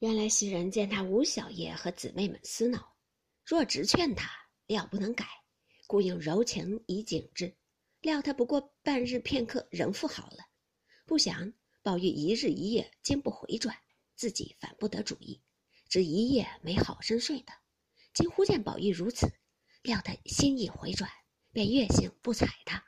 [0.00, 2.96] 原来袭人见他吴小爷和姊妹们厮闹，
[3.44, 4.30] 若直劝他，
[4.66, 5.26] 料不能改，
[5.86, 7.54] 故用柔情以警之。
[8.00, 10.38] 料他不过半日片刻，仍复好了。
[11.04, 11.52] 不想
[11.82, 13.76] 宝玉一日一夜竟不回转，
[14.16, 15.38] 自己反不得主意，
[15.90, 17.52] 只一夜没好生睡的。
[18.14, 19.30] 今忽见宝玉如此，
[19.82, 21.10] 料他心意回转，
[21.52, 22.82] 便越性不睬他。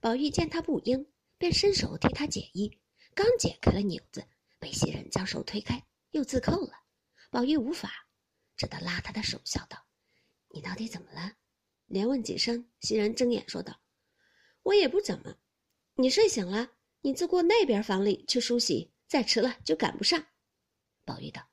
[0.00, 1.04] 宝玉见他不应，
[1.38, 2.70] 便伸手替他解衣，
[3.16, 4.24] 刚解开了纽子，
[4.60, 6.72] 被袭人将手推开，又自扣了。
[7.30, 7.90] 宝玉无法，
[8.56, 9.84] 只得拉他的手，笑道
[10.48, 11.32] ：“你到底怎么了？”
[11.86, 13.80] 连问几声，袭人睁眼说道
[14.62, 15.36] ：“我也不怎么。
[15.96, 16.70] 你睡醒了。”
[17.04, 20.24] 你自过那边房里去梳洗，再迟了就赶不上。
[21.04, 21.50] 宝玉道：“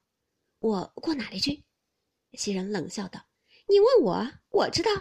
[0.59, 1.63] 我过哪里去？”
[2.37, 3.25] 袭人冷笑道
[3.67, 4.91] ：“你问我，我知道。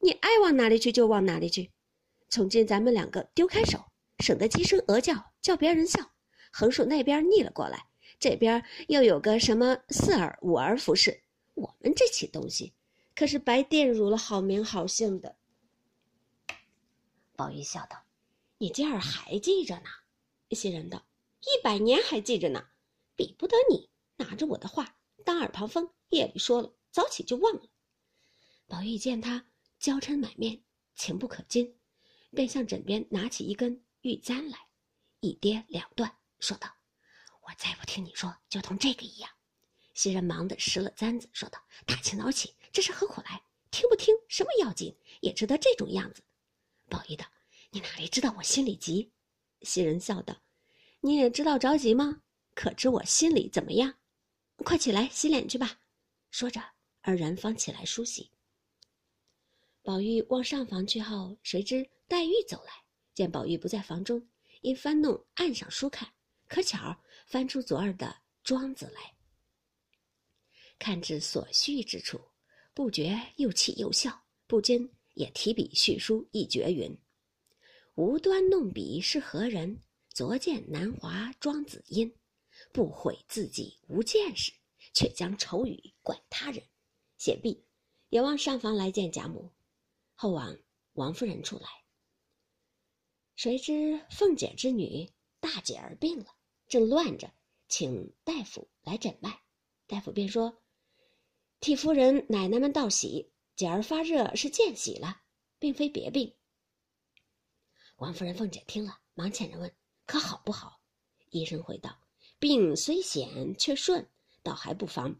[0.00, 1.72] 你爱往哪里去就往哪里去。
[2.28, 6.16] 从今咱们两个丢开手，省得鸡声鹅叫，叫别人笑。
[6.50, 7.86] 横竖那边腻了过来，
[8.18, 11.22] 这边又有个什么四儿五儿服侍，
[11.54, 12.72] 我们这起东西
[13.14, 15.36] 可是白玷辱了好名好姓的。”
[17.36, 18.02] 宝玉笑道。
[18.58, 19.90] 你今儿还记着呢？
[20.52, 21.04] 袭人道
[21.44, 22.68] ：“一百年还记着呢，
[23.14, 25.90] 比不得你拿着我的话当耳旁风。
[26.08, 27.68] 夜里说了，早起就忘了。”
[28.66, 29.44] 宝玉见他
[29.78, 30.62] 娇嗔满面，
[30.94, 31.76] 情不可禁，
[32.30, 34.56] 便向枕边拿起一根玉簪来，
[35.20, 36.66] 一跌两断，说道
[37.46, 39.30] ：“我再不听你说，就同这个一样。”
[39.94, 43.42] 袭人忙得拾了簪子，说道：“大清早起，这是何苦来？
[43.70, 46.22] 听不听什么要紧，也值得这种样子。”
[46.90, 47.26] 宝玉道。
[47.70, 49.12] 你哪里知道我心里急？
[49.62, 50.34] 袭人笑道
[51.00, 52.22] ：“你也知道着急吗？
[52.54, 53.92] 可知我心里怎么样？
[54.64, 55.78] 快起来洗脸去吧。”
[56.30, 56.62] 说着，
[57.02, 58.30] 二人方起来梳洗。
[59.82, 62.72] 宝玉往上房去后，谁知黛玉走来，
[63.12, 64.26] 见宝玉不在房中，
[64.62, 66.10] 因翻弄案上书看，
[66.48, 68.06] 可巧翻出昨儿的
[68.42, 69.14] 《庄子》来，
[70.78, 72.20] 看至所需之处，
[72.72, 76.96] 不觉又气又笑，不禁也提笔续书一绝云。
[77.94, 79.82] 无端弄笔是何人？
[80.10, 82.14] 昨见南华庄子音，
[82.72, 84.50] 不悔自己无见识，
[84.94, 86.62] 却将丑语怪他人。
[87.18, 87.66] 写毕，
[88.08, 89.52] 也往上房来见贾母，
[90.14, 90.56] 后往
[90.92, 91.68] 王夫人处来。
[93.34, 96.35] 谁知凤姐之女大姐儿病了，
[96.68, 97.30] 正乱着，
[97.68, 99.40] 请大夫来诊脉。
[99.86, 100.62] 大夫便说
[101.60, 105.22] ：“替夫人奶奶们道喜，姐儿发热是见喜了，
[105.58, 106.34] 并非别病。”
[107.98, 109.72] 王夫人、凤姐听了，忙遣人问
[110.06, 110.80] ：“可好不好？”
[111.30, 111.96] 医生回道
[112.38, 114.06] ：“病虽险，却顺，
[114.42, 115.14] 倒还不妨。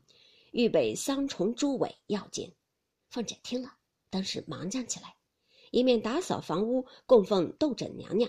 [0.53, 2.53] 预备桑虫、猪尾要紧。”
[3.09, 3.73] 凤姐听了，
[4.11, 5.17] 当时忙将起来，
[5.71, 8.29] 一面打扫房屋，供奉斗枕娘娘；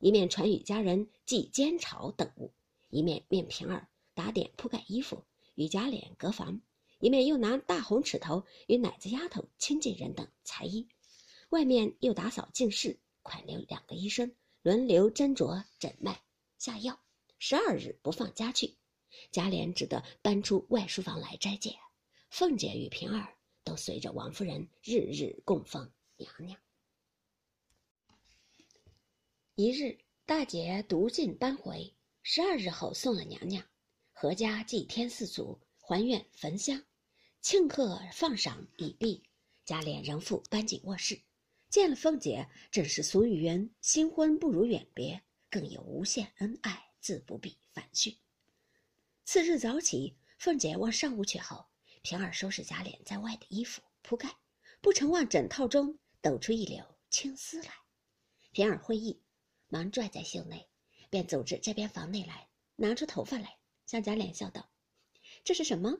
[0.00, 2.52] 一面传与家人祭煎炒等物；
[2.90, 6.60] 一面面平儿打点铺盖衣服，与贾琏隔房；
[7.00, 10.88] 一面又拿大红尺头与奶子丫头、亲近人等裁衣；
[11.50, 12.98] 外面又打扫净室。
[13.20, 16.22] 款留两个医生轮流斟酌诊脉
[16.56, 16.98] 下药，
[17.38, 18.78] 十二日不放家去。
[19.30, 21.76] 贾琏只得搬出外书房来斋戒。
[22.30, 26.58] 凤姐与平儿都随着王夫人日日供奉娘娘。
[29.56, 33.64] 一日，大姐独进搬回，十二日后送了娘娘。
[34.14, 36.84] 阖家祭天四祖，还愿焚香，
[37.40, 39.22] 庆贺放赏已毕。
[39.64, 41.20] 贾琏仍复搬进卧室。
[41.70, 48.16] 见了凤姐，正是俗语云：“新婚不如远别”，更有无限恩爱，自不必反叙。
[49.24, 51.66] 次日早起，凤姐往上屋去后，
[52.02, 54.34] 平儿收拾贾琏在外的衣服铺盖，
[54.80, 57.70] 不成往枕套中抖出一绺青丝来。
[58.50, 59.20] 平儿会意，
[59.68, 60.66] 忙拽在袖内，
[61.10, 64.68] 便走至这边房内来，拿出头发来，向贾琏笑道
[65.44, 65.98] ：“这是什么？”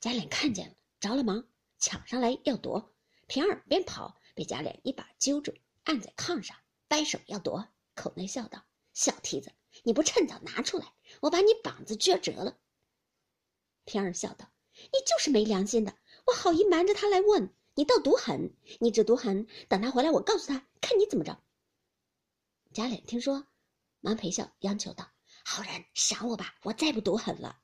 [0.00, 1.48] 贾琏看见了，着了忙，
[1.78, 2.94] 抢上来要夺，
[3.26, 4.16] 平儿便跑。
[4.34, 5.54] 被贾琏一把揪住，
[5.84, 6.54] 按在炕上，
[6.88, 9.50] 掰手要夺，口内笑道：“小蹄子，
[9.82, 10.92] 你不趁早拿出来，
[11.22, 12.58] 我把你膀子撅折了。”
[13.86, 15.96] 平儿笑道：“你就是没良心的，
[16.26, 18.54] 我好意瞒着他来问你，倒毒狠。
[18.78, 21.42] 你这毒狠，等他回来，我告诉他，看你怎么着。”
[22.74, 23.46] 贾琏听说，
[24.00, 25.10] 忙陪笑央求道
[25.44, 27.60] ：“好人，赏我吧，我再不毒狠了。”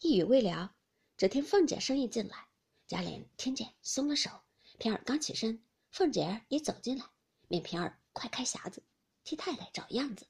[0.00, 0.74] 一语未了，
[1.16, 2.48] 只听凤姐声音进来，
[2.86, 4.30] 贾琏听见，松了手。
[4.78, 7.04] 平儿刚起身，凤姐儿也走进来，
[7.48, 8.82] 命平儿快开匣子，
[9.22, 10.26] 替太太找样子。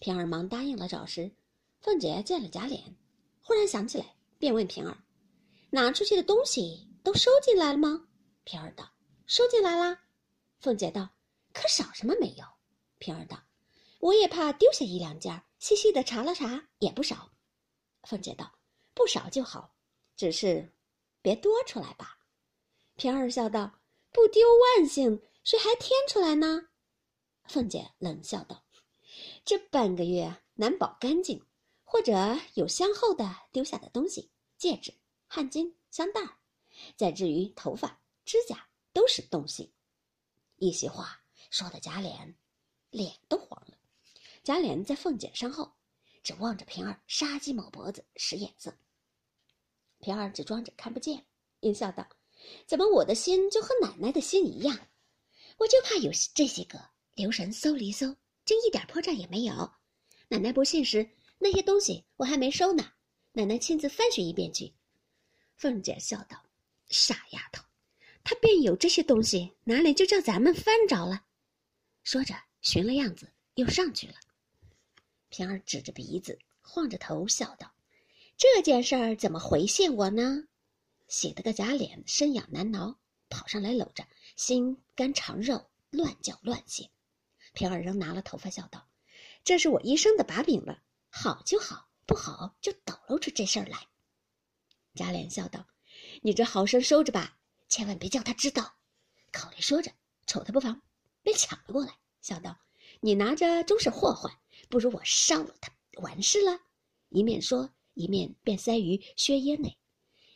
[0.00, 1.34] 平儿忙答应了找时，
[1.80, 2.94] 凤姐见了贾琏，
[3.40, 4.96] 忽然想起来，便问平儿
[5.70, 8.08] ：“拿出去的东西都收进来了吗？”
[8.44, 8.90] 平儿道
[9.26, 10.02] ：“收进来啦。”
[10.60, 11.10] 凤姐道
[11.52, 12.44] ：“可少什么没有？”
[12.98, 13.42] 平儿道
[14.04, 17.32] ：“我也怕丢下一两件，细细的查了查，也不少。”
[18.06, 18.58] 凤姐道
[18.92, 19.74] ：“不少就好，
[20.14, 20.74] 只是
[21.22, 22.18] 别多出来吧。”
[22.96, 23.80] 平儿笑道
[24.12, 24.46] ：“不丢
[24.76, 26.68] 万幸，谁还添出来呢？”
[27.48, 28.62] 凤姐冷笑道
[29.42, 31.42] ：“这半个月难保干净，
[31.82, 34.92] 或者有相后的丢下的东西，戒指、
[35.26, 36.36] 汗巾、香袋儿，
[36.94, 39.72] 再至于头发、指甲，都是东西。”
[40.60, 42.34] 一席话说的贾琏
[42.90, 43.78] 脸都黄了。
[44.44, 45.72] 贾琏在凤姐身后，
[46.22, 48.76] 只望着平儿，杀鸡抹脖子使眼色。
[50.00, 51.24] 平儿只装着看不见，
[51.60, 52.06] 阴笑道
[52.68, 54.78] ：“怎么我的心就和奶奶的心一样？
[55.56, 56.78] 我就怕有这些个
[57.14, 58.14] 留神搜了一搜，
[58.44, 59.72] 竟一点破绽也没有。
[60.28, 61.08] 奶奶不信时，
[61.38, 62.92] 那些东西我还没收呢。
[63.32, 64.74] 奶奶亲自翻寻一遍去。”
[65.56, 66.36] 凤姐笑道
[66.90, 67.64] ：“傻丫头，
[68.22, 71.24] 他便有这些东西，哪里就叫咱们翻着了？”
[72.04, 74.14] 说着，寻了样子，又上去了。
[75.36, 77.74] 平儿指着鼻子，晃着头笑道
[78.38, 80.44] ：“这件事儿怎么回谢我呢？”
[81.10, 86.88] 写得个假脸身痒难挠，跑上来搂着，心肝肠肉乱叫乱写。
[87.52, 88.86] 平儿仍拿了头发笑道
[89.42, 93.88] ：“这是我一生的把柄了，好就好，不好就抖露出这事儿来。”
[94.94, 95.66] 贾琏笑道
[96.22, 97.36] ：“你这好生收着吧，
[97.68, 98.76] 千万别叫他知道。”
[99.34, 99.90] 口里说着，
[100.28, 100.80] 瞅他不防，
[101.24, 102.56] 便抢了过来，笑道
[103.02, 104.32] ：“你拿着终是祸患。”
[104.68, 106.60] 不如我烧了它，完事了。
[107.08, 109.78] 一面说，一面便塞于靴腋内。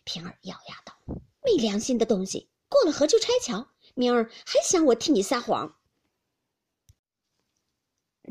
[0.05, 0.97] 平儿咬牙道
[1.45, 5.77] ：“没良心的东西，过了河就拆桥，明儿还想我替你撒谎。”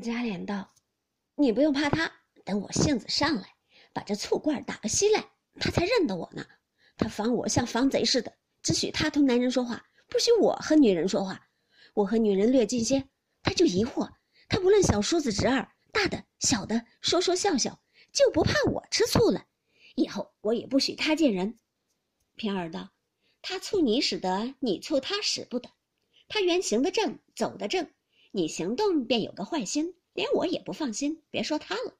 [0.02, 0.74] 贾琏道
[1.36, 2.12] ：“你不用怕他，
[2.46, 3.56] 等我性子上来，
[3.94, 5.24] 把这醋罐打个稀烂，
[5.60, 6.46] 他才认得我呢。
[6.96, 8.34] 他防我像防贼似的，
[8.64, 11.50] 只许他同男人说话，不许我和女人说话。
[11.94, 13.08] 我和女人略近些，
[13.44, 14.10] 他就疑惑。
[14.50, 17.82] 他无论小叔子侄儿。”大的、小的，说说笑笑，
[18.14, 19.48] 就不怕我吃醋了。
[19.96, 21.58] 以后我也不许他见人。
[22.36, 22.92] 平儿道
[23.42, 25.72] ：“他醋你使得，你醋他使不得。
[26.28, 27.92] 他原行得正，走得正，
[28.30, 31.24] 你行动便有个坏心，连我也不放心。
[31.32, 31.98] 别说他了。”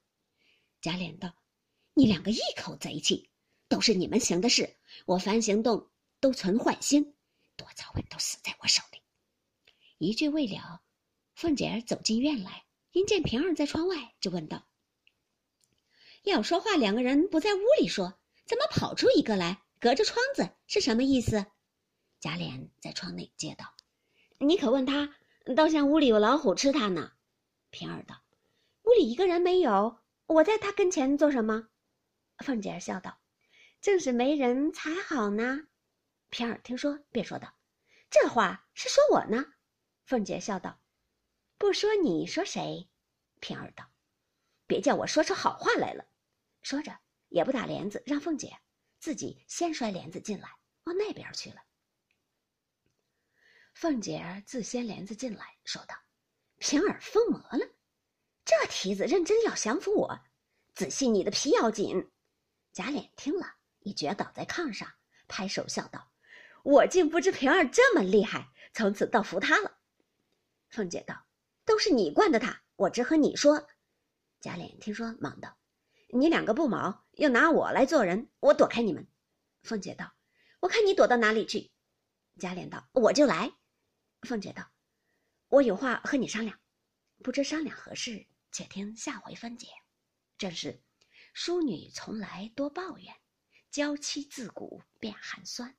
[0.80, 1.34] 贾琏道
[1.94, 3.28] ：“你两个一口贼气，
[3.66, 4.76] 都是你们行的事。
[5.06, 5.90] 我凡行动
[6.20, 7.16] 都存坏心，
[7.56, 9.02] 多早晚都死在我手里。”
[9.98, 10.82] 一句未了，
[11.34, 12.62] 凤姐儿走进院来。
[12.98, 14.66] 因见平儿在窗外，就问道
[16.24, 21.46] ：“要说话，两个人不在屋里说，怎么跑出一个来，隔着窗子，是什么意思？”
[22.18, 23.72] 贾琏在窗内接道
[24.38, 25.14] ：“你可问他，
[25.54, 27.12] 倒像屋里有老虎吃他呢。”
[27.70, 28.16] 平儿道
[28.82, 31.68] ：“屋里一个人没有，我在他跟前做什么？”
[32.44, 33.20] 凤姐笑道
[33.80, 35.68] ：“正是没人才好呢。”
[36.30, 37.54] 平儿听说，便说道
[38.10, 39.46] ：“这话是说我呢。”
[40.04, 40.80] 凤姐笑道。
[41.58, 42.88] 不说你说谁？
[43.40, 43.84] 平儿道
[44.66, 46.04] ：“别叫我说出好话来了。”
[46.62, 48.56] 说着也不打帘子，让凤姐
[48.98, 50.48] 自己先摔帘子进来，
[50.84, 51.56] 往那边去了。
[53.74, 55.94] 凤姐自掀帘子进来，说道
[56.58, 57.68] ：“平儿疯魔了，
[58.44, 60.20] 这蹄子认真要降服我，
[60.74, 62.10] 仔细你的皮要紧。”
[62.72, 64.88] 贾琏听了，一撅倒在炕上，
[65.28, 66.12] 拍手笑道
[66.62, 69.78] ：“我竟不知平儿这么厉害，从此倒服他了。”
[70.70, 71.27] 凤姐道。
[71.68, 73.68] 都是你惯的他，我只和你说。
[74.40, 75.58] 贾琏听说，忙道
[76.08, 79.06] ：“你两个不毛，又拿我来做人，我躲开你们。”
[79.62, 80.14] 凤姐道
[80.60, 81.70] ：“我看你躲到哪里去？”
[82.40, 83.52] 贾琏道：“我就来。”
[84.26, 84.70] 凤姐道
[85.48, 86.58] ：“我有话和你商量，
[87.22, 89.68] 不知商量何事，且听下回分解。”
[90.38, 90.82] 正是，
[91.34, 93.14] 淑女从来多抱怨，
[93.70, 95.76] 娇妻自古便寒酸。